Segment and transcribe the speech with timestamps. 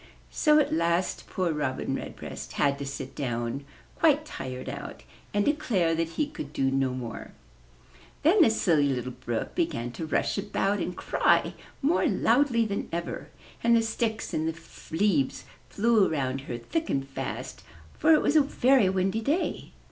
[0.31, 3.65] So at last poor Robin Redbreast had to sit down,
[3.99, 7.33] quite tired out, and declare that he could do no more.
[8.23, 11.53] Then the Silly Little Brook began to rush about and cry
[11.83, 13.27] more loudly than ever;
[13.63, 14.47] and the sticks and
[14.89, 17.61] leaves flew around her thick and fast,
[17.99, 19.71] for it was a very windy day.